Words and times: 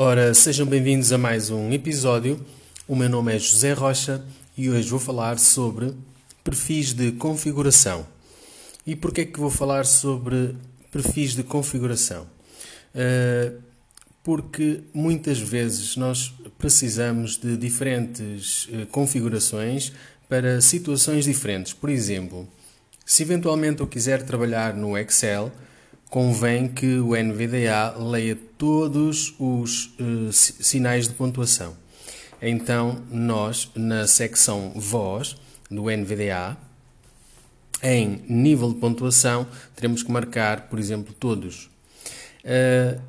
Ora, 0.00 0.32
sejam 0.32 0.64
bem-vindos 0.64 1.12
a 1.12 1.18
mais 1.18 1.50
um 1.50 1.72
episódio. 1.72 2.40
O 2.86 2.94
meu 2.94 3.08
nome 3.08 3.34
é 3.34 3.38
José 3.40 3.72
Rocha 3.72 4.24
e 4.56 4.70
hoje 4.70 4.88
vou 4.88 5.00
falar 5.00 5.40
sobre 5.40 5.92
perfis 6.44 6.92
de 6.92 7.10
configuração. 7.10 8.06
E 8.86 8.94
porquê 8.94 9.22
é 9.22 9.24
que 9.24 9.40
vou 9.40 9.50
falar 9.50 9.84
sobre 9.84 10.54
perfis 10.92 11.34
de 11.34 11.42
configuração? 11.42 12.28
Uh, 12.94 13.60
porque 14.22 14.82
muitas 14.94 15.40
vezes 15.40 15.96
nós 15.96 16.32
precisamos 16.56 17.36
de 17.36 17.56
diferentes 17.56 18.66
uh, 18.66 18.86
configurações 18.92 19.92
para 20.28 20.60
situações 20.60 21.24
diferentes. 21.24 21.72
Por 21.72 21.90
exemplo, 21.90 22.46
se 23.04 23.24
eventualmente 23.24 23.80
eu 23.80 23.86
quiser 23.88 24.22
trabalhar 24.22 24.74
no 24.74 24.96
Excel, 24.96 25.50
convém 26.08 26.68
que 26.68 26.98
o 26.98 27.14
NVDA 27.14 27.94
leia 27.98 28.36
todos 28.56 29.34
os 29.38 29.94
uh, 30.00 30.32
sinais 30.32 31.06
de 31.06 31.14
pontuação. 31.14 31.76
Então, 32.40 33.02
nós, 33.10 33.70
na 33.74 34.06
secção 34.06 34.72
Voz 34.74 35.36
do 35.70 35.84
NVDA, 35.84 36.56
em 37.82 38.22
nível 38.28 38.72
de 38.72 38.78
pontuação, 38.78 39.46
teremos 39.76 40.02
que 40.02 40.10
marcar, 40.10 40.62
por 40.68 40.78
exemplo, 40.78 41.12
todos. 41.12 41.68
Uh, 42.44 43.00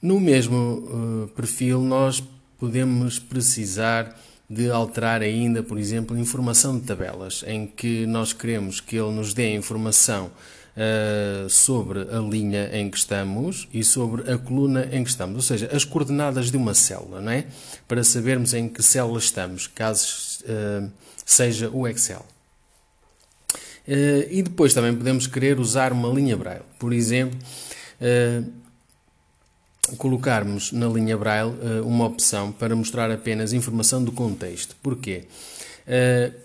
no 0.00 0.20
mesmo 0.20 0.56
uh, 0.56 1.28
perfil, 1.28 1.80
nós 1.80 2.22
podemos 2.58 3.18
precisar 3.18 4.18
de 4.48 4.70
alterar 4.70 5.22
ainda, 5.22 5.62
por 5.62 5.78
exemplo, 5.78 6.18
informação 6.18 6.78
de 6.78 6.84
tabelas, 6.84 7.44
em 7.46 7.66
que 7.66 8.06
nós 8.06 8.32
queremos 8.32 8.80
que 8.80 8.96
ele 8.96 9.12
nos 9.12 9.32
dê 9.32 9.54
informação 9.54 10.30
uh, 10.76 11.48
sobre 11.48 12.00
a 12.00 12.18
linha 12.18 12.70
em 12.72 12.90
que 12.90 12.96
estamos 12.96 13.68
e 13.72 13.82
sobre 13.84 14.30
a 14.30 14.38
coluna 14.38 14.88
em 14.92 15.02
que 15.02 15.10
estamos, 15.10 15.36
ou 15.36 15.42
seja, 15.42 15.70
as 15.72 15.84
coordenadas 15.84 16.50
de 16.50 16.56
uma 16.56 16.74
célula, 16.74 17.20
não 17.20 17.32
é? 17.32 17.46
Para 17.86 18.04
sabermos 18.04 18.54
em 18.54 18.68
que 18.68 18.82
célula 18.82 19.18
estamos, 19.18 19.66
caso 19.66 20.40
uh, 20.44 20.90
seja 21.24 21.70
o 21.70 21.86
Excel. 21.86 22.24
Uh, 23.86 24.26
e 24.30 24.42
depois 24.42 24.74
também 24.74 24.94
podemos 24.94 25.26
querer 25.26 25.58
usar 25.58 25.92
uma 25.92 26.08
linha 26.08 26.36
braille. 26.36 26.64
Por 26.78 26.92
exemplo, 26.92 27.38
colocarmos 29.98 30.72
na 30.72 30.86
linha 30.86 31.18
Braille 31.18 31.52
uma 31.84 32.06
opção 32.06 32.50
para 32.50 32.74
mostrar 32.74 33.10
apenas 33.10 33.52
informação 33.52 34.02
do 34.02 34.10
contexto. 34.10 34.74
Porquê? 34.82 35.24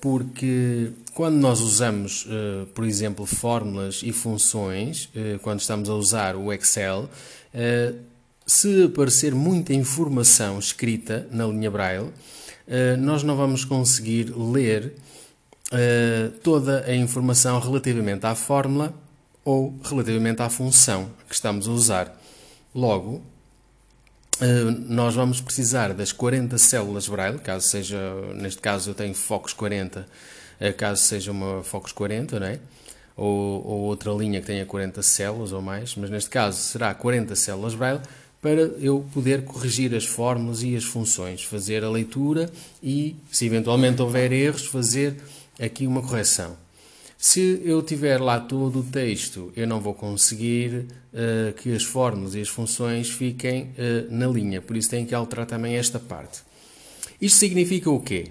Porque 0.02 0.92
quando 1.14 1.36
nós 1.36 1.62
usamos, 1.62 2.26
uh, 2.26 2.66
por 2.74 2.84
exemplo, 2.86 3.26
fórmulas 3.26 4.02
e 4.04 4.12
funções, 4.12 5.10
quando 5.42 5.60
estamos 5.60 5.90
a 5.90 5.94
usar 5.94 6.36
o 6.36 6.52
Excel, 6.52 7.10
se 8.46 8.84
aparecer 8.84 9.34
muita 9.34 9.74
informação 9.74 10.60
escrita 10.60 11.28
na 11.32 11.46
linha 11.48 11.72
Braille, 11.72 12.10
nós 13.00 13.24
não 13.24 13.36
vamos 13.36 13.64
conseguir 13.64 14.34
ler 14.36 14.94
toda 16.44 16.84
a 16.86 16.96
informação 16.96 17.60
relativamente 17.60 18.26
à 18.26 18.36
fórmula 18.36 18.94
ou 19.46 19.80
relativamente 19.84 20.42
à 20.42 20.50
função 20.50 21.12
que 21.30 21.36
estamos 21.36 21.68
a 21.68 21.72
usar. 21.72 22.20
Logo, 22.74 23.22
eh, 23.22 23.35
nós 24.88 25.16
vamos 25.16 25.40
precisar 25.40 25.94
das 25.94 26.12
40 26.12 26.58
células 26.58 27.08
Braille, 27.08 27.40
caso 27.40 27.68
seja, 27.68 27.98
neste 28.34 28.62
caso 28.62 28.90
eu 28.90 28.94
tenho 28.94 29.14
Focus 29.14 29.54
40, 29.54 30.06
eh, 30.60 30.74
caso 30.74 31.02
seja 31.02 31.32
uma 31.32 31.64
Focus 31.64 31.92
40, 31.92 32.40
não 32.40 32.48
é? 32.48 32.60
Ou, 33.16 33.66
ou, 33.66 33.80
outra 33.84 34.12
linha 34.12 34.42
que 34.42 34.48
tenha 34.48 34.66
40 34.66 35.02
células 35.02 35.54
ou 35.54 35.62
mais, 35.62 35.96
mas 35.96 36.10
neste 36.10 36.30
caso 36.30 36.58
será 36.58 36.94
40 36.94 37.34
células 37.36 37.74
Braille 37.74 38.02
para 38.42 38.62
eu 38.62 39.06
poder 39.14 39.44
corrigir 39.44 39.96
as 39.96 40.06
fórmulas 40.06 40.62
e 40.62 40.76
as 40.76 40.84
funções, 40.84 41.44
fazer 41.44 41.84
a 41.84 41.90
leitura 41.90 42.50
e, 42.84 43.16
se 43.32 43.46
eventualmente 43.46 44.02
houver 44.02 44.32
erros, 44.32 44.66
fazer 44.66 45.16
aqui 45.60 45.88
uma 45.88 46.02
correção. 46.02 46.65
Se 47.28 47.60
eu 47.66 47.82
tiver 47.82 48.22
lá 48.22 48.40
todo 48.40 48.82
o 48.82 48.84
texto, 48.84 49.52
eu 49.56 49.66
não 49.66 49.82
vou 49.82 49.96
conseguir 49.96 50.86
uh, 51.12 51.52
que 51.54 51.76
as 51.76 51.84
fórmulas 51.84 52.36
e 52.36 52.40
as 52.40 52.48
funções 52.48 53.10
fiquem 53.10 53.64
uh, 53.64 54.12
na 54.12 54.28
linha, 54.28 54.62
por 54.62 54.78
isso 54.78 54.92
tenho 54.92 55.08
que 55.08 55.16
alterar 55.16 55.48
também 55.48 55.76
esta 55.76 56.00
parte. 56.00 56.44
Isto 57.20 57.40
significa 57.40 57.90
o 57.90 58.00
quê? 58.00 58.28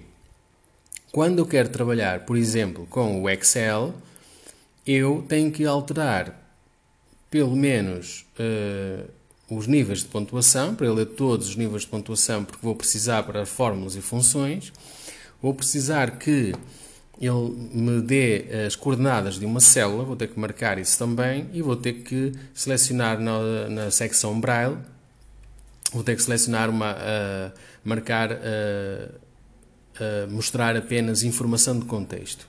Quando 1.11 1.41
eu 1.41 1.45
quero 1.45 1.71
trabalhar, 1.71 2.21
por 2.21 2.37
exemplo, 2.37 2.87
com 2.87 3.21
o 3.21 3.29
Excel, 3.29 3.93
eu 4.87 5.25
tenho 5.29 5.51
que 5.51 5.67
alterar 5.67 6.41
pelo 7.29 7.57
menos 7.57 8.25
uh, 8.39 9.11
os 9.51 9.67
níveis 9.67 10.03
de 10.03 10.05
pontuação, 10.05 10.73
para 10.73 10.93
ler 10.93 11.07
todos 11.07 11.49
os 11.49 11.57
níveis 11.57 11.83
de 11.83 11.89
pontuação, 11.89 12.45
porque 12.45 12.65
vou 12.65 12.77
precisar 12.77 13.25
para 13.25 13.45
fórmulas 13.45 13.97
e 13.97 14.01
funções. 14.01 14.73
Vou 15.43 15.53
precisar 15.53 16.13
que 16.17 16.55
ele 17.21 17.71
me 17.73 18.01
dê 18.01 18.47
as 18.67 18.75
coordenadas 18.75 19.39
de 19.39 19.47
uma 19.47 19.61
célula, 19.61 20.05
vou 20.05 20.17
ter 20.17 20.29
que 20.29 20.39
marcar 20.39 20.79
isso 20.79 20.99
também 20.99 21.49
e 21.53 21.63
vou 21.63 21.77
ter 21.77 21.95
que 21.95 22.33
selecionar 22.53 23.21
na, 23.21 23.69
na 23.69 23.91
secção 23.91 24.39
Braille, 24.41 24.77
vou 25.93 26.03
ter 26.03 26.17
que 26.17 26.23
selecionar 26.23 26.69
uma, 26.69 26.93
uh, 26.93 27.53
marcar, 27.85 28.33
uh, 28.33 28.35
uh, 28.35 30.31
mostrar 30.31 30.77
apenas 30.77 31.23
informação 31.23 31.79
de 31.79 31.85
contexto. 31.87 32.47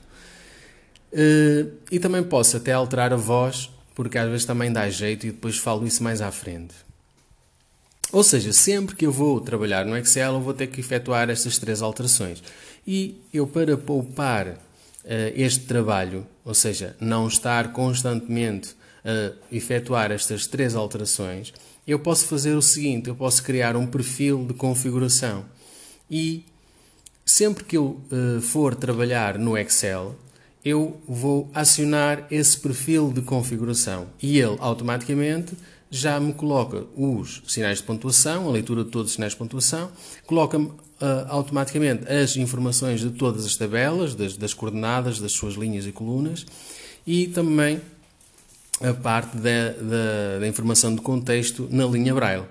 e 1.90 1.98
também 1.98 2.22
posso 2.22 2.56
até 2.56 2.72
alterar 2.72 3.12
a 3.12 3.16
voz, 3.16 3.70
porque 3.94 4.18
às 4.18 4.28
vezes 4.28 4.44
também 4.44 4.72
dá 4.72 4.90
jeito 4.90 5.26
e 5.26 5.30
depois 5.30 5.56
falo 5.56 5.86
isso 5.86 6.02
mais 6.02 6.20
à 6.20 6.30
frente. 6.30 6.85
Ou 8.12 8.22
seja, 8.22 8.52
sempre 8.52 8.94
que 8.94 9.04
eu 9.06 9.12
vou 9.12 9.40
trabalhar 9.40 9.84
no 9.84 9.96
Excel, 9.96 10.34
eu 10.34 10.40
vou 10.40 10.54
ter 10.54 10.68
que 10.68 10.80
efetuar 10.80 11.28
estas 11.28 11.58
três 11.58 11.82
alterações. 11.82 12.42
E 12.86 13.20
eu, 13.32 13.46
para 13.46 13.76
poupar 13.76 14.48
uh, 14.48 14.56
este 15.34 15.60
trabalho, 15.66 16.26
ou 16.44 16.54
seja, 16.54 16.96
não 17.00 17.26
estar 17.26 17.72
constantemente 17.72 18.76
a 19.04 19.32
efetuar 19.54 20.10
estas 20.10 20.46
três 20.46 20.74
alterações, 20.74 21.52
eu 21.86 21.98
posso 21.98 22.26
fazer 22.26 22.54
o 22.54 22.62
seguinte: 22.62 23.08
eu 23.08 23.14
posso 23.14 23.42
criar 23.42 23.76
um 23.76 23.86
perfil 23.86 24.44
de 24.44 24.54
configuração. 24.54 25.44
E 26.10 26.44
sempre 27.24 27.64
que 27.64 27.76
eu 27.76 28.00
uh, 28.10 28.40
for 28.40 28.74
trabalhar 28.74 29.38
no 29.38 29.56
Excel, 29.56 30.16
eu 30.64 31.00
vou 31.06 31.48
acionar 31.54 32.26
esse 32.28 32.58
perfil 32.58 33.12
de 33.12 33.22
configuração 33.22 34.08
e 34.20 34.38
ele 34.40 34.56
automaticamente 34.58 35.54
já 35.96 36.18
me 36.20 36.32
coloca 36.32 36.84
os 36.96 37.42
sinais 37.46 37.78
de 37.78 37.84
pontuação, 37.84 38.48
a 38.48 38.52
leitura 38.52 38.84
de 38.84 38.90
todos 38.90 39.10
os 39.10 39.14
sinais 39.14 39.32
de 39.32 39.38
pontuação, 39.38 39.90
coloca-me 40.26 40.66
uh, 40.66 41.26
automaticamente 41.28 42.10
as 42.10 42.36
informações 42.36 43.00
de 43.00 43.10
todas 43.10 43.44
as 43.44 43.56
tabelas, 43.56 44.14
das, 44.14 44.36
das, 44.36 44.54
coordenadas, 44.54 45.20
das 45.20 45.32
suas 45.32 45.54
linhas 45.54 45.86
e 45.86 45.92
colunas 45.92 46.46
e 47.06 47.28
também 47.28 47.80
a 48.80 48.92
parte 48.92 49.36
da, 49.36 49.70
da, 49.70 50.38
da 50.40 50.46
informação 50.48 50.94
de 50.94 51.00
contexto 51.00 51.68
na 51.70 51.86
linha 51.86 52.14
Braille, 52.14 52.44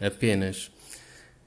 apenas. 0.00 0.70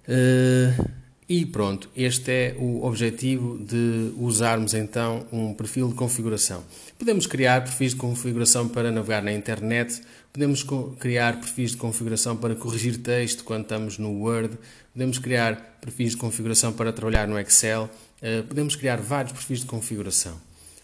Uh, 0.07 0.89
e 1.29 1.45
pronto, 1.45 1.89
este 1.95 2.31
é 2.31 2.55
o 2.57 2.85
objetivo 2.85 3.57
de 3.57 4.13
usarmos 4.17 4.73
então 4.73 5.27
um 5.31 5.53
perfil 5.53 5.89
de 5.89 5.93
configuração. 5.93 6.63
Podemos 6.97 7.27
criar 7.27 7.61
perfis 7.63 7.91
de 7.91 7.97
configuração 7.97 8.67
para 8.67 8.91
navegar 8.91 9.21
na 9.21 9.31
internet, 9.31 10.01
podemos 10.33 10.65
criar 10.99 11.39
perfis 11.39 11.71
de 11.71 11.77
configuração 11.77 12.35
para 12.35 12.55
corrigir 12.55 12.97
texto 12.97 13.43
quando 13.43 13.61
estamos 13.61 13.99
no 13.99 14.09
Word, 14.19 14.57
podemos 14.93 15.19
criar 15.19 15.77
perfis 15.79 16.11
de 16.11 16.17
configuração 16.17 16.73
para 16.73 16.91
trabalhar 16.91 17.27
no 17.27 17.37
Excel, 17.37 17.87
eh, 18.19 18.41
podemos 18.41 18.75
criar 18.75 18.97
vários 18.97 19.31
perfis 19.31 19.59
de 19.59 19.67
configuração. 19.67 20.35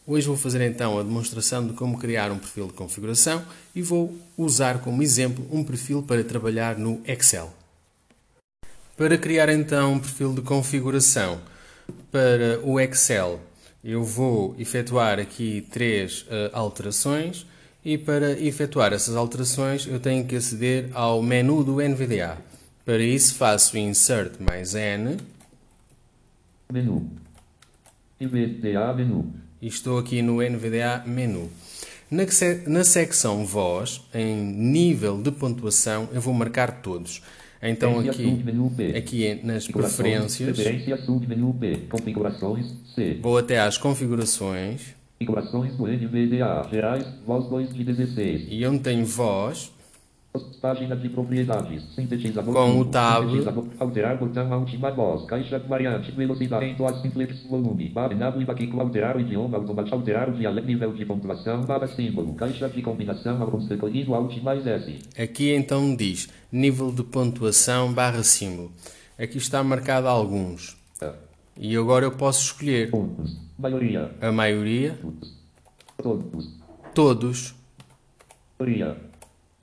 Hoje 0.06 0.28
vou 0.28 0.38
fazer 0.38 0.62
então 0.62 1.00
a 1.00 1.04
demonstração 1.04 1.66
de 1.66 1.74
como 1.74 1.98
criar 1.98 2.32
um 2.32 2.38
perfil 2.38 2.68
de 2.68 2.74
configuração 2.74 3.44
e 3.74 3.82
vou 3.82 4.16
usar 4.38 4.80
como 4.82 5.02
exemplo 5.02 5.48
um 5.52 5.64
perfil 5.64 6.04
para 6.04 6.24
trabalhar 6.24 6.78
no 6.78 7.02
Excel. 7.08 7.52
Para 8.96 9.18
criar 9.18 9.50
então 9.50 9.94
um 9.94 10.00
perfil 10.00 10.34
de 10.34 10.42
configuração 10.42 11.42
para 12.12 12.60
o 12.64 12.80
Excel, 12.80 13.40
eu 13.84 14.04
vou 14.04 14.56
efetuar 14.58 15.20
aqui 15.20 15.68
três 15.70 16.22
uh, 16.22 16.50
alterações 16.54 17.46
e 17.84 17.98
para 17.98 18.32
efetuar 18.40 18.94
essas 18.94 19.16
alterações 19.16 19.86
eu 19.86 20.00
tenho 20.00 20.26
que 20.26 20.38
aceder 20.38 20.90
ao 20.94 21.22
menu 21.22 21.64
do 21.64 21.82
NVDA. 21.82 22.38
Para 22.86 23.00
isso 23.00 23.36
faço 23.36 23.78
Insert 23.78 24.34
mais 24.40 24.74
N. 24.74 25.18
Menu. 26.72 27.12
NVDA 28.20 28.94
menu. 28.94 29.34
E 29.62 29.68
estou 29.68 29.98
aqui 29.98 30.22
no 30.22 30.42
NVDA 30.42 31.04
menu. 31.06 31.52
Na, 32.10 32.24
na 32.68 32.84
secção 32.84 33.46
Voz, 33.46 34.02
em 34.14 34.36
nível 34.36 35.22
de 35.22 35.32
pontuação, 35.32 36.08
eu 36.14 36.22
vou 36.22 36.34
marcar 36.34 36.82
todos. 36.82 37.22
Então 37.64 38.00
aqui, 38.00 38.44
aqui 38.98 39.40
nas 39.42 39.68
preferências, 39.68 40.58
vou 43.22 43.38
até 43.38 43.60
às 43.60 43.78
configurações, 43.78 44.94
configurações 45.18 45.74
do 45.78 45.88
NVDA, 45.88 46.68
gerais, 46.70 47.08
voz 47.26 47.48
2 47.48 47.74
de 47.74 47.84
16. 47.86 48.48
E 48.50 48.68
onde 48.68 48.80
tem 48.80 49.04
voz, 49.04 49.72
Página 50.60 50.96
de 50.96 51.10
propriedades. 51.10 51.84
Sintetizador. 51.94 52.54
Com 52.54 52.80
o 52.80 52.86
tab. 52.86 53.26
Alterar 53.80 54.18
botão 54.18 54.52
a 54.52 54.58
última 54.58 54.90
voz. 54.92 55.26
Caixa 55.26 55.60
variante. 55.60 56.12
Velocidade. 56.12 56.66
Entoar 56.66 56.96
simplex. 57.02 57.44
Volume. 57.44 57.90
Barra 57.90 58.16
nave 58.16 58.44
baquico. 58.44 58.80
Alterar 58.80 59.16
o 59.18 59.20
idioma. 59.20 59.58
Automático. 59.58 59.96
Alterar 59.96 60.30
o 60.30 60.34
dialeto. 60.34 60.66
Nível 60.66 60.94
de 60.94 61.06
pontuação. 61.06 61.62
Barra 61.62 61.88
símbolo. 61.88 62.34
Caixa 62.34 62.68
de 62.68 62.82
combinação. 62.82 63.38
Escolhido. 63.70 64.16
Alt 64.16 64.42
mais 64.42 64.66
S. 64.66 65.00
Aqui 65.22 65.54
então 65.54 65.96
diz 65.96 66.30
nível 66.52 66.92
de 66.92 67.04
pontuação 67.04 67.94
barra 67.94 68.24
símbolo. 68.24 68.72
Aqui 69.20 69.38
está 69.38 69.64
marcado 69.64 70.08
alguns. 70.08 70.76
E 71.56 71.76
agora 71.78 72.06
eu 72.06 72.12
posso 72.12 72.42
escolher 72.46 72.90
Pontos. 72.90 73.38
Maioria. 73.60 74.10
a 74.20 74.32
maioria, 74.32 74.98
Todos. 76.02 76.50
todos, 76.96 77.56
Maioria. 78.60 78.98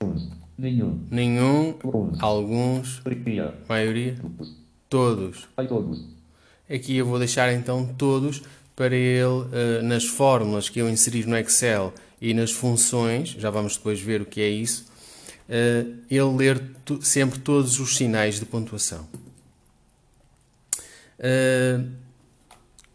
Uns. 0.02 0.39
Nenhum. 0.60 1.00
nenhum, 1.10 1.74
Uns. 1.82 2.22
alguns, 2.22 3.00
Maioria. 3.02 3.54
maioria, 3.66 4.16
todos. 4.90 5.48
Todos. 5.56 6.04
Aqui 6.68 6.98
eu 6.98 7.06
vou 7.06 7.18
deixar 7.18 7.50
então 7.54 7.86
todos 7.96 8.42
para 8.76 8.94
ele, 8.94 9.46
eh, 9.52 9.80
nas 9.82 10.04
fórmulas 10.04 10.68
que 10.68 10.78
eu 10.78 10.90
inserir 10.90 11.26
no 11.26 11.34
Excel 11.38 11.94
e 12.20 12.34
nas 12.34 12.52
funções, 12.52 13.30
já 13.30 13.48
vamos 13.48 13.78
depois 13.78 14.00
ver 14.00 14.20
o 14.20 14.26
que 14.26 14.42
é 14.42 14.50
isso, 14.50 14.84
eh, 15.48 15.86
ele 16.10 16.36
ler 16.36 16.62
sempre 17.00 17.38
todos 17.38 17.80
os 17.80 17.96
sinais 17.96 18.38
de 18.38 18.44
pontuação. 18.44 19.08
Eh, 21.18 21.80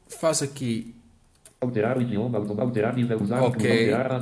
faço 0.07 0.43
aqui 0.43 0.93
Alterar 1.65 1.97
o 1.97 2.01
idioma. 2.01 2.37
Alterar 2.37 2.95
nível. 2.95 3.21
Usar. 3.21 3.41
Ok. 3.41 3.93
Alterar. 3.93 4.21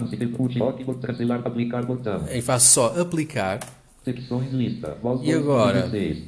Cancelar. 1.01 1.41
Aplicar 1.45 1.85
botão. 1.85 2.25
e 2.31 2.41
faço 2.41 2.73
só 2.73 2.99
aplicar. 2.99 3.59
Secções 4.03 4.51
lista. 4.51 4.97
Voz 5.01 5.21
E 5.23 5.31
agora? 5.31 5.83
16. 5.83 6.23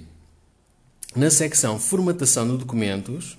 Na 1.16 1.30
secção 1.30 1.80
formatação 1.80 2.46
de 2.48 2.58
documentos, 2.58 3.38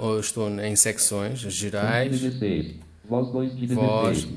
ou 0.00 0.18
estou 0.18 0.48
em 0.60 0.74
secções 0.76 1.38
gerais, 1.40 2.20
16. 2.20 2.74
Voz 3.08 3.30
2 3.32 3.56
de 3.56 3.66
16. 3.66 3.76
voz, 3.76 4.28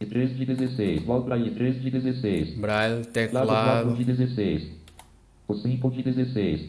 E 0.00 0.06
3 0.06 0.36
de 0.36 0.44
16. 0.46 1.02
Voz 1.04 1.24
para 1.24 1.38
3 1.38 1.82
de 1.82 1.90
16. 1.90 2.54
braille, 2.58 2.94
Lado 2.94 3.04
4 3.04 3.12
teclado, 3.12 3.96
de 3.96 4.04
16. 4.04 4.68
O 5.48 5.54
5 5.54 5.90
de 5.90 6.02
16. 6.02 6.60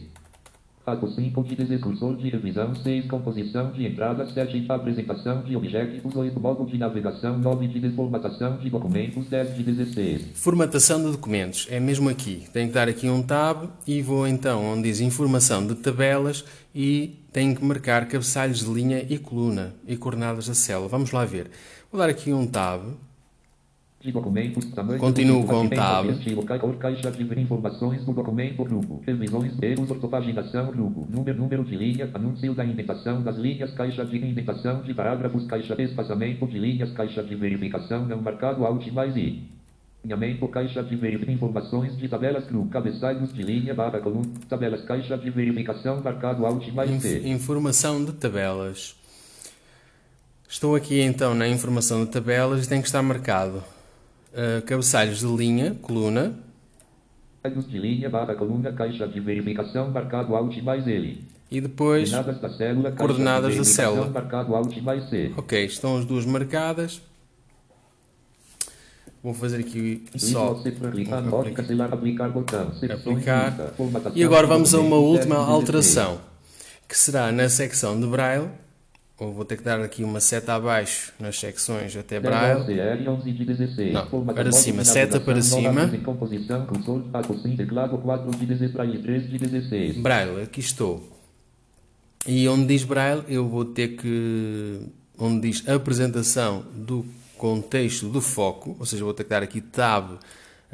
Ato 0.86 1.08
5 1.08 1.42
de 1.44 1.56
16. 1.56 1.80
Cursor 1.80 2.16
de 2.16 2.28
revisão 2.28 2.74
6. 2.74 3.06
Composição 3.06 3.72
de 3.72 3.86
entrada 3.86 4.26
7. 4.26 4.66
Apresentação 4.68 5.42
de 5.42 5.56
objetos 5.56 6.14
8. 6.14 6.38
Modo 6.38 6.66
de 6.66 6.76
navegação 6.76 7.38
9 7.38 7.68
de 7.68 7.80
desformatação 7.80 8.58
de 8.58 8.68
documentos 8.68 9.26
10 9.26 9.56
de 9.56 9.62
16. 9.62 10.22
formatação 10.34 11.02
de 11.02 11.10
documentos, 11.10 11.66
é 11.70 11.80
mesmo 11.80 12.10
aqui. 12.10 12.44
Tenho 12.52 12.68
que 12.68 12.74
dar 12.74 12.88
aqui 12.88 13.08
um 13.08 13.22
tab 13.22 13.68
e 13.86 14.02
vou 14.02 14.28
então 14.28 14.62
onde 14.62 14.82
diz 14.82 15.00
informação 15.00 15.66
de 15.66 15.74
tabelas 15.74 16.44
e 16.74 17.24
tenho 17.32 17.56
que 17.56 17.64
marcar 17.64 18.06
cabeçalhos 18.06 18.60
de 18.60 18.70
linha 18.70 19.06
e 19.08 19.18
coluna 19.18 19.74
e 19.86 19.96
coordenadas 19.96 20.48
da 20.48 20.54
célula. 20.54 20.88
Vamos 20.88 21.12
lá 21.12 21.24
ver. 21.24 21.50
Vou 21.90 21.98
dar 21.98 22.10
aqui 22.10 22.32
um 22.32 22.46
tab, 22.46 22.82
documentos, 24.12 24.64
tamanho 24.66 24.98
Continuo 24.98 25.44
com 25.46 25.68
tab. 25.68 26.06
Caixa 26.78 27.10
de 27.10 27.40
informações 27.40 28.04
do 28.04 28.12
documento, 28.12 28.62
grupo. 28.64 29.02
Revisões, 29.06 29.52
erros, 29.62 29.90
ortopaginação, 29.90 30.66
grupo. 30.70 31.06
Número, 31.10 31.38
número 31.38 31.64
de 31.64 31.76
linha, 31.76 32.10
anúncio 32.12 32.54
da 32.54 32.64
indentação 32.64 33.22
das 33.22 33.36
linhas, 33.36 33.72
caixa 33.72 34.04
de 34.04 34.18
indentação 34.18 34.82
de 34.82 34.92
parágrafos, 34.92 35.46
caixa 35.46 35.74
de 35.74 35.84
espaçamento 35.84 36.46
de 36.46 36.58
linhas, 36.58 36.92
caixa 36.92 37.22
de 37.22 37.34
verificação 37.34 38.04
não 38.06 38.20
marcado, 38.20 38.64
alt 38.66 38.86
mais 38.92 39.16
I. 39.16 39.42
Alinhamento, 40.04 40.46
caixa 40.48 40.82
de 40.82 40.94
verificação, 40.96 41.34
informações 41.34 41.96
de 41.96 42.06
tabelas, 42.06 42.44
grupo. 42.46 42.68
Cabeçalhos 42.68 43.32
de 43.32 43.42
linha, 43.42 43.72
barra, 43.74 44.00
coluna, 44.00 44.28
tabelas, 44.48 44.82
caixa 44.84 45.16
de 45.16 45.30
verificação, 45.30 46.02
marcado, 46.02 46.44
alt 46.44 46.68
mais 46.72 46.90
Inf- 46.90 47.02
C. 47.02 47.22
informação 47.28 48.04
de 48.04 48.12
tabelas. 48.12 48.94
Estou 50.46 50.76
aqui 50.76 51.00
então 51.00 51.34
na 51.34 51.48
informação 51.48 52.04
de 52.04 52.10
tabelas 52.10 52.66
e 52.66 52.68
tem 52.68 52.80
que 52.80 52.86
estar 52.86 53.02
marcado 53.02 53.62
eh, 54.34 54.60
cabeçalhos 54.66 55.20
de 55.20 55.26
linha, 55.26 55.76
coluna, 55.80 56.34
Cabeçalhos 57.42 57.70
de 57.70 57.78
linha, 57.78 58.08
barra, 58.08 58.34
coluna, 58.34 58.72
caixa 58.72 59.06
de 59.06 59.20
verificação, 59.20 59.90
marcado, 59.90 60.34
alt 60.34 60.56
mais 60.62 60.86
L. 60.88 61.22
e 61.50 61.60
depois 61.60 62.10
Coordenadas 62.10 62.40
da 62.40 62.48
célula, 62.56 62.92
coordenadas 62.92 63.52
de 63.52 63.58
da 63.58 63.64
célula. 63.64 64.08
marcado 64.10 64.54
alt 64.54 64.76
mais 64.82 65.08
C. 65.10 65.32
Ok, 65.36 65.64
estão 65.64 65.98
as 65.98 66.04
duas 66.04 66.24
marcadas. 66.24 67.02
Vou 69.22 69.32
fazer 69.32 69.60
aqui 69.60 70.04
só. 70.16 70.54
Pode 71.30 71.52
cancelar, 71.52 71.92
aplicar 71.92 72.30
E 74.14 74.22
agora 74.22 74.46
vamos 74.46 74.74
a 74.74 74.80
uma 74.80 74.96
última 74.96 75.36
10 75.36 75.46
de 75.46 75.52
alteração, 75.52 76.20
que 76.86 76.96
será 76.96 77.32
na 77.32 77.48
secção 77.48 77.98
de 77.98 78.06
Braille. 78.06 78.48
Ou 79.18 79.32
vou 79.32 79.44
ter 79.44 79.56
que 79.56 79.62
dar 79.62 79.80
aqui 79.80 80.02
uma 80.02 80.18
seta 80.18 80.54
abaixo 80.54 81.12
nas 81.20 81.38
secções 81.38 81.96
até 81.96 82.18
16. 82.18 82.64
Braille. 82.66 83.04
CR 83.04 83.10
11 83.10 83.32
de 83.32 83.44
16. 83.44 83.92
Não, 83.92 84.24
para 84.24 84.52
cima, 84.52 84.84
seta 84.84 85.20
para 85.20 85.40
cima. 85.40 85.72
novas 85.72 85.94
em 85.94 86.00
composição, 86.00 86.66
cursor, 86.66 87.00
passo 87.12 87.40
sim, 87.40 87.56
teclado 87.56 87.96
4 87.98 88.30
de 88.32 88.46
16 88.46 88.72
para 88.72 88.86
3 88.86 89.30
de 89.30 89.38
16. 89.38 89.96
Braille, 89.98 90.42
aqui 90.42 90.58
estou. 90.58 91.08
E 92.26 92.48
onde 92.48 92.66
diz 92.66 92.82
Braille, 92.82 93.22
eu 93.28 93.48
vou 93.48 93.64
ter 93.64 93.96
que. 93.96 94.80
Onde 95.16 95.48
diz 95.48 95.68
apresentação 95.68 96.64
do 96.74 97.06
contexto 97.38 98.08
do 98.08 98.20
foco, 98.20 98.74
ou 98.80 98.86
seja, 98.86 99.04
vou 99.04 99.14
ter 99.14 99.22
que 99.22 99.30
dar 99.30 99.42
aqui 99.44 99.60
tab 99.60 100.18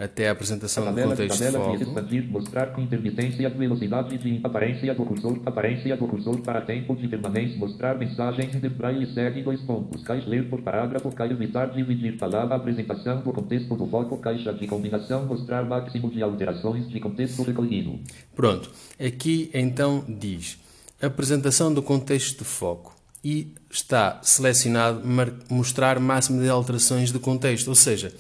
até 0.00 0.29
a 0.29 0.32
apresentação 0.32 0.82
do 0.82 0.87
Tabela, 0.87 1.11
contexto 1.11 1.38
de 1.38 1.44
tabela 1.44 1.58
de 1.58 1.85
foco. 1.85 1.91
expandir, 1.91 2.31
mostrar 2.31 2.67
com 2.69 2.81
intermitência, 2.81 3.50
velocidade 3.50 4.17
de 4.17 4.41
aparência 4.43 4.94
do 4.94 5.05
cursor, 5.05 5.38
aparência 5.44 5.94
do 5.94 6.08
cursor 6.08 6.41
para 6.41 6.62
tempo 6.62 6.97
de 6.97 7.06
permanência, 7.06 7.58
mostrar 7.58 7.99
mensagens 7.99 8.58
de 8.58 8.69
braille, 8.70 9.12
segue 9.12 9.43
dois 9.43 9.61
pontos, 9.61 10.02
caixa 10.02 10.26
ler 10.26 10.49
por 10.49 10.62
parágrafo, 10.62 11.12
caixa 11.12 11.35
evitar 11.35 11.67
dividir 11.67 12.17
palavra, 12.17 12.56
apresentação 12.56 13.20
do 13.20 13.31
contexto 13.31 13.76
do 13.76 13.87
foco, 13.87 14.17
caixa 14.17 14.55
de 14.55 14.67
combinação, 14.67 15.26
mostrar 15.26 15.64
máximo 15.64 16.11
de 16.11 16.23
alterações 16.23 16.88
de 16.88 16.99
contexto 16.99 17.43
recolhido. 17.43 18.00
Pronto, 18.35 18.70
aqui 18.99 19.50
então 19.52 20.02
diz 20.08 20.58
apresentação 21.02 21.73
do 21.73 21.82
contexto 21.82 22.38
de 22.38 22.44
foco 22.44 22.94
e 23.23 23.55
está 23.70 24.19
selecionado 24.23 25.02
mostrar 25.50 26.00
máximo 26.00 26.41
de 26.41 26.49
alterações 26.49 27.12
de 27.12 27.19
contexto, 27.19 27.69
ou 27.69 27.75
seja, 27.75 28.12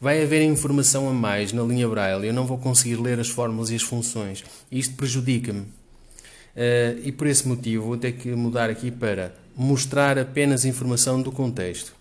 vai 0.00 0.22
haver 0.22 0.42
informação 0.42 1.08
a 1.08 1.12
mais 1.12 1.52
na 1.52 1.62
linha 1.62 1.88
Braille, 1.88 2.28
eu 2.28 2.34
não 2.34 2.46
vou 2.46 2.58
conseguir 2.58 2.96
ler 2.96 3.18
as 3.18 3.28
fórmulas 3.28 3.70
e 3.70 3.74
as 3.74 3.82
funções, 3.82 4.44
isto 4.70 4.94
prejudica-me. 4.94 5.66
Eh, 6.56 6.96
e 7.04 7.12
por 7.12 7.26
esse 7.26 7.46
motivo 7.46 7.86
vou 7.86 7.96
ter 7.96 8.12
que 8.12 8.30
mudar 8.30 8.68
aqui 8.68 8.90
para 8.90 9.32
mostrar 9.56 10.18
apenas 10.18 10.64
informação 10.64 11.22
do 11.22 11.30
contexto. 11.30 11.94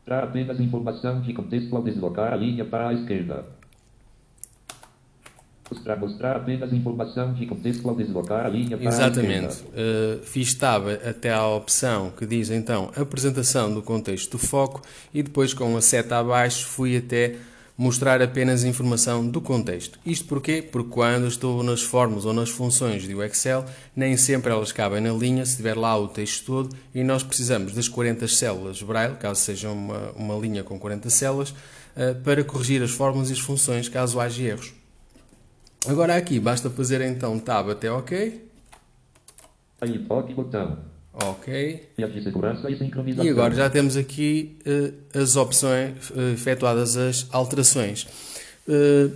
Mostrar 0.00 0.24
apenas 0.24 0.60
informação 0.60 1.20
de 1.20 1.32
contexto 1.32 1.74
ao 1.76 1.82
deslocar 1.82 2.32
a 2.32 2.36
linha 2.36 2.64
para 2.64 2.88
a 2.88 2.94
esquerda. 2.94 3.57
Mostrar, 5.70 5.96
mostrar 5.96 6.36
apenas 6.36 6.72
informação 6.72 7.34
de 7.34 7.46
contexto 7.46 7.88
ao 7.88 7.94
deslocar 7.94 8.46
a 8.46 8.48
linha 8.48 8.76
para 8.76 8.88
Exatamente. 8.88 9.62
Uh, 9.64 10.22
fiz 10.22 10.54
tab 10.54 10.88
até 11.06 11.32
à 11.32 11.46
opção 11.46 12.10
que 12.16 12.24
diz 12.24 12.50
então 12.50 12.90
apresentação 12.96 13.72
do 13.72 13.82
contexto 13.82 14.32
do 14.32 14.38
foco 14.38 14.82
e 15.12 15.22
depois 15.22 15.52
com 15.52 15.76
a 15.76 15.80
seta 15.80 16.18
abaixo 16.18 16.66
fui 16.66 16.96
até 16.96 17.36
mostrar 17.78 18.20
apenas 18.20 18.64
informação 18.64 19.24
do 19.24 19.40
contexto. 19.40 20.00
Isto 20.04 20.26
porquê? 20.26 20.60
Porque 20.60 20.90
quando 20.90 21.28
estou 21.28 21.62
nas 21.62 21.80
fórmulas 21.80 22.24
ou 22.24 22.32
nas 22.32 22.50
funções 22.50 23.06
do 23.06 23.22
Excel, 23.22 23.64
nem 23.94 24.16
sempre 24.16 24.50
elas 24.50 24.72
cabem 24.72 25.00
na 25.00 25.12
linha, 25.12 25.46
se 25.46 25.56
tiver 25.56 25.76
lá 25.76 25.96
o 25.96 26.08
texto 26.08 26.44
todo, 26.44 26.76
e 26.92 27.04
nós 27.04 27.22
precisamos 27.22 27.72
das 27.72 27.86
40 27.86 28.26
células 28.26 28.82
Braille, 28.82 29.14
caso 29.14 29.40
seja 29.40 29.70
uma, 29.70 30.10
uma 30.16 30.34
linha 30.34 30.64
com 30.64 30.76
40 30.76 31.08
células, 31.08 31.50
uh, 31.50 32.20
para 32.24 32.42
corrigir 32.42 32.82
as 32.82 32.90
fórmulas 32.90 33.30
e 33.30 33.34
as 33.34 33.38
funções 33.38 33.88
caso 33.88 34.18
haja 34.18 34.42
erros. 34.42 34.77
Agora 35.86 36.16
aqui 36.16 36.40
basta 36.40 36.68
fazer 36.68 37.00
então 37.00 37.38
tab 37.38 37.70
até 37.70 37.90
OK. 37.90 38.48
Aí, 39.80 39.98
toque 40.00 40.34
botão. 40.34 40.78
Ok. 41.12 41.88
E 41.96 42.02
e. 43.22 43.24
E 43.24 43.28
agora 43.28 43.54
já 43.54 43.68
temos 43.70 43.96
aqui 43.96 44.56
eh, 44.64 44.92
as 45.18 45.36
opções, 45.36 46.12
eh, 46.16 46.32
efetuadas 46.32 46.96
as 46.96 47.26
alterações. 47.32 48.06
Eh, 48.68 49.10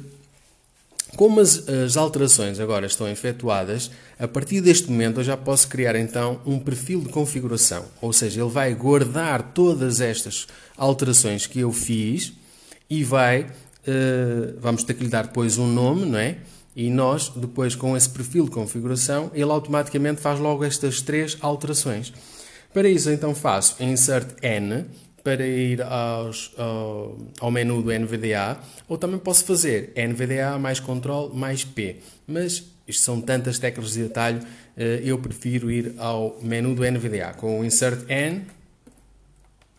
como 1.17 1.41
as, 1.41 1.69
as 1.69 1.97
alterações 1.97 2.59
agora 2.59 2.87
estão 2.87 3.07
efetuadas, 3.07 3.91
a 4.19 4.27
partir 4.27 4.61
deste 4.63 4.91
momento 4.91 5.21
eu 5.21 5.25
já 5.25 5.37
posso 5.37 5.69
criar 5.69 5.95
então 5.95 6.41
um 6.47 6.59
perfil 6.59 7.01
de 7.03 7.11
configuração. 7.11 7.85
Ou 8.01 8.13
seja, 8.13 8.41
ele 8.41 8.51
vai 8.51 8.75
guardar 8.75 9.53
todas 9.53 10.01
estas 10.01 10.47
alterações 10.77 11.47
que 11.47 11.61
eu 11.61 11.71
fiz 11.71 12.33
e 12.89 13.05
vai, 13.05 13.47
eh, 13.87 14.55
vamos 14.59 14.83
ter 14.85 14.95
que 14.95 15.05
lhe 15.05 15.11
dar 15.11 15.27
depois 15.27 15.59
um 15.59 15.67
nome, 15.67 16.07
não 16.07 16.19
é? 16.19 16.39
E 16.75 16.91
nós, 16.91 17.29
depois 17.29 17.75
com 17.75 17.97
esse 17.97 18.09
perfil 18.09 18.45
de 18.47 18.51
configuração, 18.51 19.31
ele 19.35 19.51
automaticamente 19.51 20.21
faz 20.21 20.41
logo 20.41 20.65
estas 20.65 21.03
três 21.03 21.37
alterações. 21.41 22.13
Para 22.73 22.89
isso, 22.89 23.11
então 23.11 23.35
faço 23.35 23.83
insert 23.83 24.29
n, 24.43 24.87
para 25.23 25.47
ir 25.47 25.83
aos, 25.83 26.53
ao, 26.57 27.17
ao 27.41 27.51
menu 27.51 27.83
do 27.83 27.93
NVDA, 27.93 28.59
ou 28.89 28.99
também 28.99 29.19
posso 29.19 29.45
fazer 29.45 29.93
NVDA 29.97 30.59
mais 30.59 30.81
Ctrl 30.81 31.29
mais 31.33 31.65
P. 31.65 31.97
Mas 32.27 32.65
isto 32.87 33.03
são 33.03 33.21
tantas 33.21 33.59
teclas 33.59 33.93
de 33.93 34.05
atalho, 34.05 34.41
eh, 34.77 35.01
eu 35.05 35.19
prefiro 35.19 35.71
ir 35.71 35.95
ao 35.99 36.39
menu 36.43 36.75
do 36.75 36.83
NVDA 36.83 37.35
com 37.35 37.61
o 37.61 37.65
Insert 37.65 38.05
N. 38.09 38.43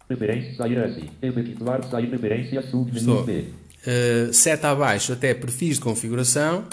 Preferência, 0.07 0.55
sair 0.55 0.77
S. 0.77 1.09
Efetuar, 1.21 1.83
sair 1.89 2.07
preferência, 2.07 2.61
submenu 2.61 2.97
Estou. 2.97 3.23
B. 3.23 3.45
Uh, 3.85 4.33
seta 4.33 4.69
abaixo 4.69 5.11
até 5.11 5.33
perfis 5.33 5.75
de 5.75 5.81
configuração. 5.81 6.65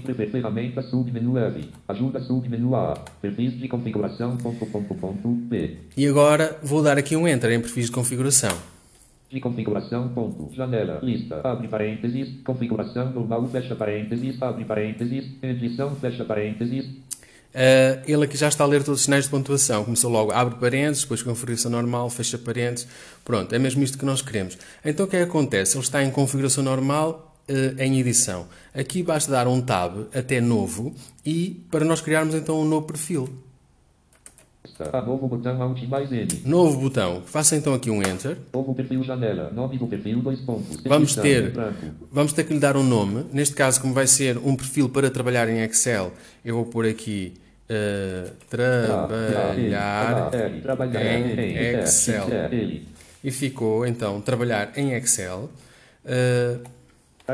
Prefer 0.00 0.30
ferramenta, 0.30 0.82
submenu 0.82 1.38
F. 1.38 1.68
Ajuda, 1.88 2.20
submenu 2.20 2.74
A. 2.74 2.94
Perfis 3.20 3.58
de 3.58 3.68
configuração, 3.68 4.36
ponto, 4.36 4.66
ponto, 4.66 4.94
ponto, 4.94 5.28
B. 5.28 5.76
E 5.96 6.06
agora 6.06 6.58
vou 6.62 6.82
dar 6.82 6.98
aqui 6.98 7.16
um 7.16 7.26
Enter 7.26 7.50
em 7.52 7.60
perfis 7.60 7.86
de 7.86 7.92
configuração. 7.92 8.56
De 9.30 9.40
configuração, 9.40 10.08
ponto, 10.08 10.50
janela, 10.54 11.00
lista, 11.02 11.40
abre 11.44 11.68
parênteses, 11.68 12.40
configuração 12.42 13.12
normal, 13.12 13.46
fecha 13.48 13.76
parênteses, 13.76 14.40
abre 14.40 14.64
parênteses, 14.64 15.32
edição, 15.42 15.94
fecha 15.96 16.24
parênteses, 16.24 16.88
Uh, 17.48 18.04
ele 18.06 18.24
aqui 18.24 18.36
já 18.36 18.46
está 18.46 18.62
a 18.62 18.66
ler 18.66 18.84
todos 18.84 19.00
os 19.00 19.04
sinais 19.04 19.24
de 19.24 19.30
pontuação. 19.30 19.84
Começou 19.84 20.10
logo, 20.10 20.30
abre 20.32 20.56
parênteses, 20.56 21.02
depois 21.02 21.22
configuração 21.22 21.70
normal, 21.70 22.10
fecha 22.10 22.36
parênteses. 22.36 22.86
Pronto, 23.24 23.52
é 23.54 23.58
mesmo 23.58 23.82
isto 23.82 23.98
que 23.98 24.04
nós 24.04 24.20
queremos. 24.20 24.58
Então 24.84 25.06
o 25.06 25.08
que 25.08 25.16
é 25.16 25.20
que 25.20 25.28
acontece? 25.28 25.76
Ele 25.76 25.82
está 25.82 26.04
em 26.04 26.10
configuração 26.10 26.62
normal 26.62 27.27
em 27.78 27.98
edição. 27.98 28.46
Aqui 28.74 29.02
basta 29.02 29.30
dar 29.32 29.48
um 29.48 29.60
tab 29.60 30.06
até 30.14 30.40
novo 30.40 30.94
e 31.24 31.62
para 31.70 31.84
nós 31.84 32.00
criarmos 32.00 32.34
então 32.34 32.60
um 32.60 32.64
novo 32.64 32.86
perfil. 32.86 33.28
A 34.92 35.02
novo 35.02 35.26
botão 35.26 35.60
Alt 35.60 35.82
mais 35.88 36.12
N. 36.12 36.28
Novo 36.44 36.78
botão. 36.78 37.22
Faça 37.24 37.56
então 37.56 37.74
aqui 37.74 37.90
um 37.90 38.00
Enter. 38.00 38.36
Novo 38.52 38.74
perfil 38.74 39.02
janela. 39.02 39.50
Nome 39.50 39.76
do 39.76 39.86
perfil, 39.86 40.20
dois 40.20 40.40
pontos. 40.40 40.76
Vamos 40.84 41.16
ter, 41.16 41.52
vamos 42.12 42.32
ter 42.32 42.44
que 42.44 42.52
lhe 42.52 42.60
dar 42.60 42.76
um 42.76 42.84
nome. 42.84 43.24
Neste 43.32 43.54
caso, 43.54 43.80
como 43.80 43.92
vai 43.92 44.06
ser 44.06 44.38
um 44.38 44.54
perfil 44.54 44.88
para 44.88 45.10
trabalhar 45.10 45.48
em 45.48 45.62
Excel, 45.62 46.12
eu 46.44 46.54
vou 46.54 46.66
pôr 46.66 46.86
aqui 46.86 47.34
uh, 47.68 48.30
trabalhar 48.48 50.30
Trabalhar, 50.30 50.62
trabalhar 50.62 51.02
em 51.02 51.56
Excel. 51.80 52.26
E 53.24 53.30
ficou 53.32 53.84
então 53.84 54.20
trabalhar 54.20 54.72
em 54.76 54.92
Excel. 54.92 55.50
Uh, 56.04 56.77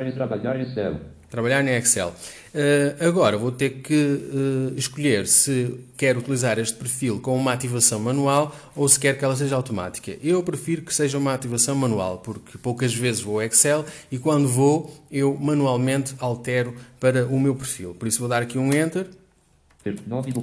Trabalhar 0.05 0.61
Excel. 0.61 0.97
trabalhar 1.31 1.65
em 1.65 1.71
Excel. 1.77 2.09
Uh, 2.09 3.07
agora 3.09 3.39
vou 3.39 3.53
ter 3.53 3.71
que 3.81 3.95
uh, 3.95 4.75
escolher 4.77 5.25
se 5.29 5.79
quero 5.97 6.19
utilizar 6.19 6.59
este 6.59 6.77
perfil 6.77 7.21
com 7.21 7.37
uma 7.37 7.53
ativação 7.53 8.01
manual 8.01 8.53
ou 8.75 8.89
se 8.89 8.99
quer 8.99 9.17
que 9.17 9.25
ela 9.25 9.37
seja 9.37 9.55
automática. 9.55 10.17
Eu 10.21 10.43
prefiro 10.43 10.83
que 10.83 10.93
seja 10.93 11.17
uma 11.17 11.33
ativação 11.33 11.77
manual, 11.77 12.19
porque 12.19 12.59
poucas 12.59 12.93
vezes 12.93 13.21
vou 13.21 13.37
ao 13.41 13.47
Excel 13.47 13.85
e 14.11 14.19
quando 14.19 14.49
vou 14.49 14.93
eu 15.13 15.37
manualmente 15.37 16.15
altero 16.19 16.75
para 16.99 17.27
o 17.27 17.39
meu 17.39 17.55
perfil. 17.55 17.95
Por 17.95 18.09
isso 18.09 18.19
vou 18.19 18.29
dar 18.29 18.43
aqui 18.43 18.59
um 18.59 18.73
Enter. 18.73 19.07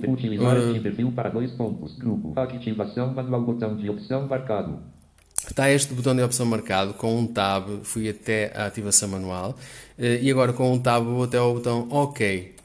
Utilizar 0.08 0.56
Ah. 0.56 0.60
este 0.60 0.80
perfil 0.80 1.12
para 1.12 1.30
dois 1.30 1.52
pontos. 1.52 1.98
Grupo. 1.98 2.34
Ativação 2.40 3.14
manual. 3.14 3.42
Botão 3.42 3.76
de 3.76 3.90
opção 3.90 4.28
marcado. 4.28 4.80
Está 5.52 5.70
este 5.70 5.94
botão 5.94 6.16
de 6.16 6.24
opção 6.24 6.46
marcado 6.46 6.94
com 6.94 7.20
um 7.20 7.28
tab, 7.28 7.84
fui 7.84 8.08
até 8.08 8.54
a 8.56 8.68
ativação 8.68 9.10
manual 9.10 9.50
uh, 10.00 10.02
e 10.02 10.32
agora 10.32 10.54
com 10.54 10.72
um 10.72 10.80
tab 10.80 11.04
vou 11.04 11.26
até 11.26 11.38
ao 11.38 11.54
botão 11.54 11.90
OK. 11.90 12.56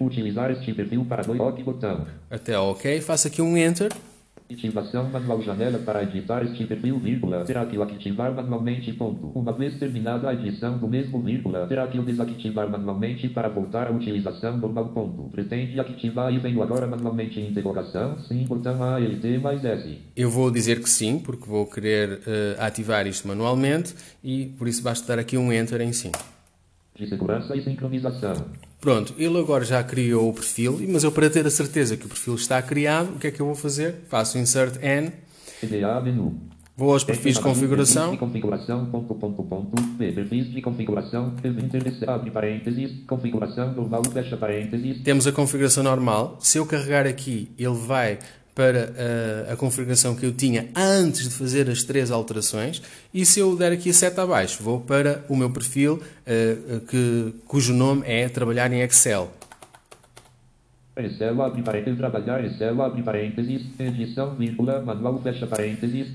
Utilizar 0.00 0.50
este 0.50 0.74
perfil 0.74 1.04
para 1.04 1.22
dois 1.22 1.38
OK 1.38 1.62
botão. 1.62 2.08
Até 2.28 2.58
OK, 2.58 3.00
faço 3.00 3.28
aqui 3.28 3.40
um 3.40 3.56
Enter. 3.56 3.92
Ativação 4.50 5.08
manual 5.08 5.40
janela 5.40 5.78
para 5.78 6.02
editar 6.02 6.42
este 6.42 6.64
perfil, 6.64 6.98
vírgula. 6.98 7.44
Terá 7.44 7.64
que 7.66 7.78
o 7.78 7.82
ativar 7.82 8.34
manualmente, 8.34 8.92
ponto. 8.92 9.28
Uma 9.28 9.52
vez 9.52 9.78
terminada 9.78 10.28
a 10.28 10.34
edição 10.34 10.76
do 10.76 10.88
mesmo, 10.88 11.22
vírgula. 11.22 11.68
Terá 11.68 11.86
que 11.86 11.98
o 11.98 12.02
desativar 12.02 12.68
manualmente 12.68 13.28
para 13.28 13.48
voltar 13.48 13.86
à 13.86 13.92
utilização 13.92 14.58
normal, 14.58 14.88
ponto. 14.88 15.30
Pretende 15.30 15.78
ativar 15.78 16.34
e 16.34 16.38
venho 16.38 16.62
agora 16.62 16.84
manualmente 16.86 17.40
interrogação? 17.40 18.18
Sim, 18.18 18.44
botão 18.44 18.82
ALT 18.82 19.38
mais 19.40 19.64
S. 19.64 19.98
Eu 20.16 20.28
vou 20.28 20.50
dizer 20.50 20.82
que 20.82 20.90
sim, 20.90 21.20
porque 21.20 21.48
vou 21.48 21.64
querer 21.66 22.20
eh, 22.26 22.56
ativar 22.58 23.06
isto 23.06 23.28
manualmente 23.28 23.94
e 24.22 24.46
por 24.58 24.66
isso 24.66 24.82
basta 24.82 25.14
dar 25.14 25.20
aqui 25.20 25.36
um 25.36 25.52
Enter 25.52 25.80
em 25.80 25.92
sim. 25.92 26.10
De 26.96 27.08
segurança 27.08 27.54
e 27.54 27.62
sincronização. 27.62 28.34
Pronto, 28.80 29.14
ele 29.18 29.38
agora 29.38 29.62
já 29.62 29.82
criou 29.84 30.30
o 30.30 30.32
perfil, 30.32 30.80
mas 30.88 31.04
eu 31.04 31.12
para 31.12 31.28
ter 31.28 31.46
a 31.46 31.50
certeza 31.50 31.98
que 31.98 32.06
o 32.06 32.08
perfil 32.08 32.34
está 32.34 32.62
criado, 32.62 33.10
o 33.14 33.18
que 33.18 33.26
é 33.26 33.30
que 33.30 33.40
eu 33.40 33.46
vou 33.46 33.54
fazer? 33.54 33.96
Faço 34.08 34.38
Insert 34.38 34.82
N, 34.82 35.12
menu. 36.02 36.40
vou 36.74 36.94
aos 36.94 37.04
perfis 37.04 37.34
de 37.34 37.42
configuração, 37.42 38.16
configuração, 38.16 38.86
ponto, 38.86 39.14
ponto, 39.14 39.42
ponto. 39.42 39.82
Perfis 39.98 40.50
de 40.50 40.62
configuração. 40.62 41.34
Abre 42.06 42.30
parênteses. 42.30 43.04
Configuração 43.06 43.74
normal, 43.74 44.02
fecha 44.10 44.38
parênteses. 44.38 45.02
temos 45.02 45.26
a 45.26 45.32
configuração 45.32 45.82
normal. 45.84 46.38
Se 46.40 46.56
eu 46.56 46.64
carregar 46.64 47.06
aqui, 47.06 47.50
ele 47.58 47.76
vai 47.76 48.18
para 48.60 48.92
eh, 48.94 49.52
a 49.52 49.56
configuração 49.56 50.14
que 50.14 50.26
eu 50.26 50.32
tinha 50.32 50.68
antes 50.76 51.26
de 51.26 51.34
fazer 51.34 51.70
as 51.70 51.82
três 51.82 52.10
alterações. 52.10 52.82
E 53.12 53.24
se 53.24 53.40
eu 53.40 53.56
der 53.56 53.72
aqui 53.72 53.88
a 53.88 53.94
seta 53.94 54.22
abaixo, 54.22 54.62
vou 54.62 54.82
para 54.82 55.24
o 55.30 55.34
meu 55.34 55.48
perfil, 55.48 56.02
eh, 56.26 56.56
que, 56.86 57.32
cujo 57.48 57.72
nome 57.72 58.02
é 58.04 58.28
Trabalhar 58.28 58.70
em 58.70 58.82
Excel. 58.82 59.32
Excel, 60.94 61.40
abre 61.40 61.62
parênteses, 61.62 61.98
trabalhar, 61.98 62.44
Excel, 62.44 62.82
abre 62.82 63.02
parênteses, 63.02 63.62
edição, 63.78 64.34
vírgula, 64.34 64.82
manual, 64.82 65.18
fecha 65.22 65.46
parênteses, 65.46 66.08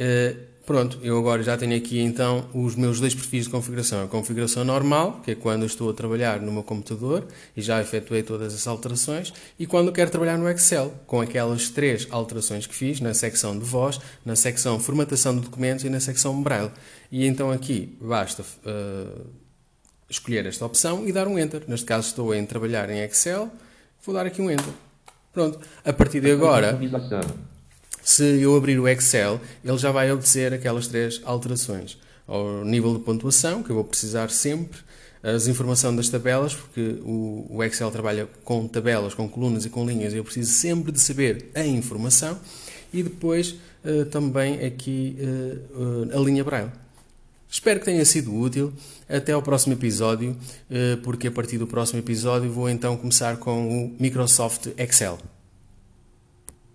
Uh, 0.00 0.46
pronto, 0.68 0.98
eu 1.02 1.18
agora 1.18 1.42
já 1.42 1.56
tenho 1.56 1.74
aqui 1.74 1.98
então 1.98 2.46
os 2.52 2.76
meus 2.76 3.00
dois 3.00 3.14
perfis 3.14 3.44
de 3.44 3.50
configuração. 3.50 4.04
A 4.04 4.06
configuração 4.06 4.66
normal, 4.66 5.22
que 5.24 5.30
é 5.30 5.34
quando 5.34 5.62
eu 5.62 5.66
estou 5.66 5.88
a 5.88 5.94
trabalhar 5.94 6.42
no 6.42 6.52
meu 6.52 6.62
computador 6.62 7.26
e 7.56 7.62
já 7.62 7.80
efetuei 7.80 8.22
todas 8.22 8.52
as 8.52 8.66
alterações, 8.66 9.32
e 9.58 9.66
quando 9.66 9.86
eu 9.86 9.94
quero 9.94 10.10
trabalhar 10.10 10.36
no 10.36 10.46
Excel, 10.46 10.92
com 11.06 11.22
aquelas 11.22 11.70
três 11.70 12.06
alterações 12.10 12.66
que 12.66 12.74
fiz 12.74 13.00
na 13.00 13.14
secção 13.14 13.58
de 13.58 13.64
voz, 13.64 13.98
na 14.26 14.36
secção 14.36 14.78
formatação 14.78 15.34
de 15.34 15.40
documentos 15.40 15.86
e 15.86 15.88
na 15.88 16.00
secção 16.00 16.42
Braille. 16.42 16.70
E 17.10 17.24
então 17.24 17.50
aqui 17.50 17.96
basta 17.98 18.42
uh, 18.42 19.26
escolher 20.10 20.44
esta 20.44 20.66
opção 20.66 21.08
e 21.08 21.12
dar 21.12 21.26
um 21.26 21.38
Enter. 21.38 21.62
Neste 21.66 21.86
caso 21.86 22.08
estou 22.08 22.34
em 22.34 22.44
trabalhar 22.44 22.90
em 22.90 23.00
Excel, 23.00 23.50
vou 24.04 24.14
dar 24.14 24.26
aqui 24.26 24.42
um 24.42 24.50
Enter. 24.50 24.74
Pronto, 25.32 25.58
a 25.82 25.92
partir 25.94 26.20
de 26.20 26.30
agora. 26.30 26.78
Se 28.08 28.40
eu 28.40 28.56
abrir 28.56 28.80
o 28.80 28.88
Excel, 28.88 29.38
ele 29.62 29.76
já 29.76 29.92
vai 29.92 30.10
obedecer 30.10 30.54
aquelas 30.54 30.86
três 30.86 31.20
alterações. 31.26 31.98
Ao 32.26 32.64
nível 32.64 32.94
de 32.96 33.00
pontuação, 33.00 33.62
que 33.62 33.68
eu 33.68 33.74
vou 33.74 33.84
precisar 33.84 34.30
sempre, 34.30 34.78
as 35.22 35.46
informações 35.46 35.94
das 35.94 36.08
tabelas, 36.08 36.54
porque 36.54 36.96
o, 37.02 37.62
Excel 37.62 37.90
trabalha 37.90 38.26
com 38.44 38.66
tabelas, 38.66 39.12
com 39.12 39.28
colunas 39.28 39.66
e 39.66 39.68
com 39.68 39.84
linhas, 39.84 40.14
eu 40.14 40.24
preciso 40.24 40.50
sempre 40.52 40.90
de 40.90 40.98
saber 40.98 41.50
a 41.54 41.62
informação, 41.66 42.38
e 42.94 43.02
depois 43.02 43.56
eh, 43.84 44.04
também 44.04 44.64
aqui 44.64 45.14
eh, 45.20 45.58
eh, 46.10 46.16
a 46.16 46.20
linha 46.20 46.42
Braille. 46.42 46.72
Espero 47.50 47.78
que 47.78 47.84
tenha 47.84 48.04
sido 48.06 48.34
útil. 48.34 48.72
Até 49.06 49.32
ao 49.32 49.42
próximo 49.42 49.72
episódio, 49.72 50.36
porque 51.02 51.28
a 51.28 51.30
partir 51.30 51.56
do 51.56 51.66
próximo 51.66 51.98
episódio 51.98 52.50
vou 52.50 52.68
então 52.68 52.94
começar 52.94 53.38
com 53.38 53.86
o 53.86 53.96
Microsoft 53.98 54.68
Excel. 54.76 55.18